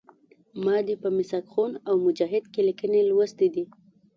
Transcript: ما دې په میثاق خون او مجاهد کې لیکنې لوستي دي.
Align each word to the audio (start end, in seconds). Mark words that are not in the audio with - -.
ما 0.63 0.77
دې 0.87 0.95
په 1.03 1.09
میثاق 1.15 1.45
خون 1.53 1.71
او 1.87 1.95
مجاهد 2.05 2.43
کې 2.53 2.61
لیکنې 2.67 3.01
لوستي 3.09 3.47
دي. 3.55 3.65